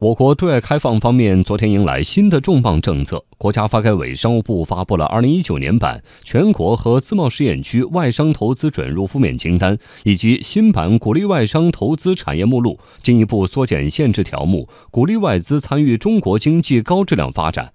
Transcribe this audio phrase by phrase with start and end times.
[0.00, 3.22] 我国对外开放方面，昨天迎来新的重磅政策。
[3.36, 17.74] 国家发改委、商务部发布了二零一九年版全国和自贸试验区外商投资准入负面清单以及新版鼓励外商投资产业目录，进一步缩减限制条目，鼓励外资参与中国经济高质量发展。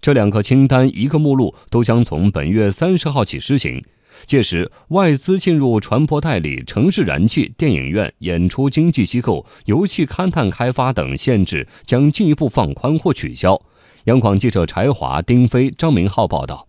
[0.00, 3.82] 这两个清单、一个目录都将从本月三十号起施行。
[4.26, 13.60] 届时，外资进入船舶代理、城市燃气、电影院、演出经纪机构、油气勘探开发等限制将进一步放宽或取消。
[14.04, 16.68] 央广记者柴华、丁飞、张明浩报道。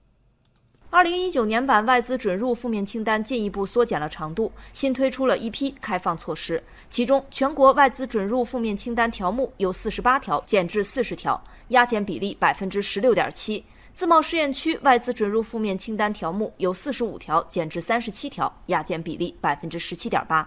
[0.90, 6.64] 二零一九年版外资准入负面清单进一步缩减了长度，新推出了一批开放措施。
[6.90, 13.66] 其中，全国外资准入负面清单条目由四十八条减至四十条，压减比例百分之十六点七。
[13.96, 20.46] 自贸试验区外资准入负面清单条目由四十五条减至三十七条，压减比例百分之十七点八。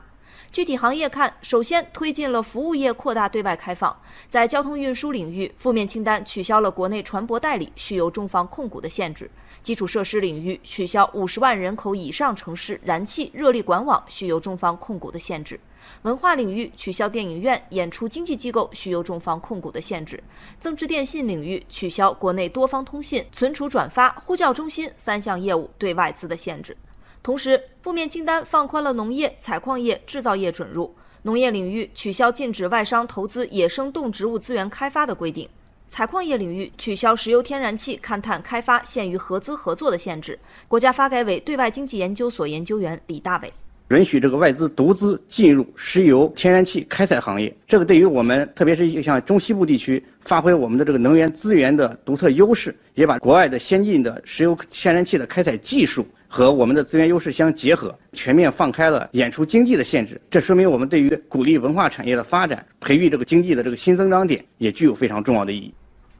[0.52, 3.98] 具体行业看，首先推进了服务业扩大对外开放，
[4.28, 9.24] 在交通运输领域，负面清单取消了国内船舶代理需由中方控股的限制；
[9.62, 15.58] 基础设施领域取消五十万人口以上城市燃气热力管网需由中方控股的限制。
[16.02, 20.16] 文化领域取消电影院、演出经纪机构需由中方控股的限制；
[20.60, 26.76] 增值电信领域取消国内多方通信、存储转发、呼叫中心三项业务对外资的限制。
[27.22, 30.94] 同时，负面清单放宽了农业、采矿业、制造业准入。
[31.22, 35.48] 农业领域取消禁止外商投资野生动植物资源开发的规定；
[35.88, 40.38] 采矿业领域取消石油天然气勘探开发限于合资合作的限制。
[40.68, 43.52] 国家发改委对外经济研究所研究员李大伟。
[43.90, 60.20] 允许这个外资独资进入石油、天然气开采行业，这个对于我们，特别是像中西部地区，发挥我们的这个能源资源的独特优势，也把国外的先进的石油、天然气的开采技术和我们的资源优势相结合，全面放开了演出经济的限制。
[60.28, 65.72] 这说明我们对于鼓励文化产业的发展、培育这个经济的这个新增长点，也具有非常重要的意义。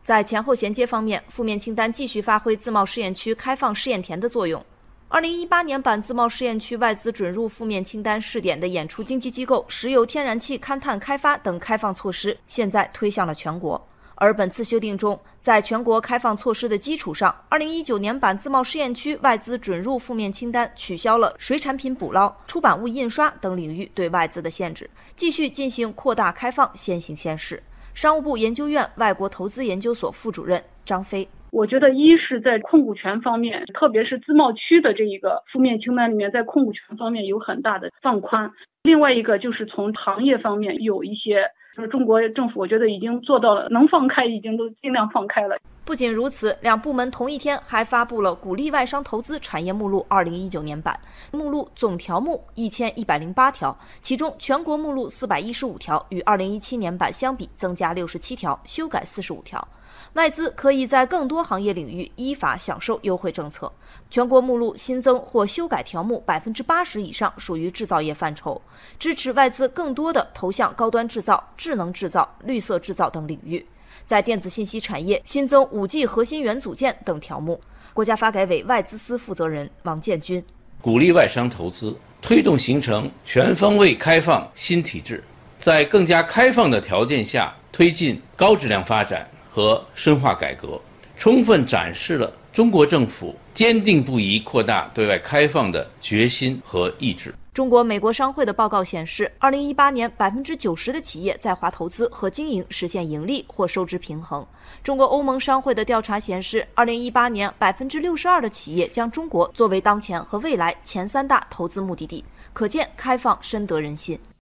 [0.03, 4.65] 在前后衔接方面，负面清单继续发挥自贸试验区开放试验田的作用。
[5.11, 13.83] 二零一八年版自贸试验区外资准入负面清单试点的演出经纪机构、石油天然气勘探开发等开放措施，现在推向了全国。
[14.17, 27.63] 而本次修订中，在全国开放措施的基础上，二零一九年版自贸试验区外资准入负面清单取消了水产品捕捞、出版物印刷等领域对外资的限制，继续进行扩大开放，先行先试。
[27.95, 31.27] 商务部研究院外国投资研究所副主任张飞。
[31.51, 38.51] 我觉得，一是在控股权方面，特别是自贸区的这一个负面清单里面，在控股权方面有很大的放宽。
[38.83, 41.43] 另外一个就是从行业方面有一些，
[41.77, 45.57] 就是中国政府，我觉得已经做到了，能放开已经都尽量放开了。
[45.89, 51.01] 不仅如此，两部门同一天还发布了鼓励外商投资产业目录二零一九年版，
[51.31, 59.67] 目录总条目一千一百零八条，其中全国目录四百一十五条，与二零一七年版相比增加六十七条，修改四十五条。
[60.13, 63.73] 外资可以在更多行业领域依法享受优惠政策。
[64.11, 68.61] 全国目录新增或修改条目百分之八十以上属于制造业范畴，
[68.99, 73.67] 支持外资更多的投向高端制造、智能制造、绿色制造等领域。
[74.07, 77.61] 在电子信息产业新增五 G 核心元组件等条目。
[77.93, 80.43] 国家发改委外资司负责人王建军：
[80.81, 85.23] 鼓励外商投资，推动形成全方位开放新体制，
[85.59, 89.29] 在更加开放的条件下推进高质量发展。
[89.51, 90.81] 和深化改革，
[91.17, 97.35] 充分展示了中国政府坚定不移扩大对外开放的决心和意志。
[97.59, 104.47] 中国美国商会的报告显示，二零一八年百分之九十的企业在华投资和经营实现盈利或收支平衡。
[104.81, 114.17] 中国欧盟商会的调查显示，二零一八年百分之六十二的企业将中国作为当前和未来前三大投资目的地，可见开放深得人心。